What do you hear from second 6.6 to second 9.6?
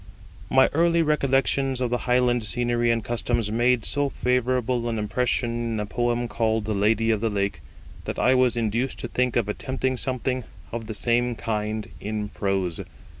the Lady of the Lake, that I was induced to think of